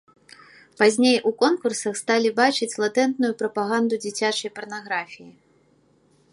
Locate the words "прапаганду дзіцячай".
3.43-4.49